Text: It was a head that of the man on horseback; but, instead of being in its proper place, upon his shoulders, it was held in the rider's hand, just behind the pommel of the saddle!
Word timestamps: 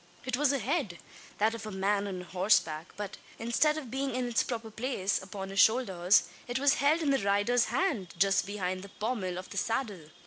It 0.25 0.35
was 0.35 0.51
a 0.51 0.57
head 0.57 0.97
that 1.37 1.53
of 1.53 1.61
the 1.61 1.69
man 1.69 2.07
on 2.07 2.21
horseback; 2.21 2.91
but, 2.97 3.17
instead 3.37 3.77
of 3.77 3.91
being 3.91 4.15
in 4.15 4.27
its 4.27 4.41
proper 4.41 4.71
place, 4.71 5.21
upon 5.21 5.49
his 5.51 5.59
shoulders, 5.59 6.23
it 6.47 6.57
was 6.57 6.73
held 6.81 7.01
in 7.03 7.11
the 7.11 7.19
rider's 7.19 7.65
hand, 7.65 8.15
just 8.17 8.47
behind 8.47 8.81
the 8.81 8.89
pommel 8.89 9.37
of 9.37 9.51
the 9.51 9.57
saddle! 9.57 10.01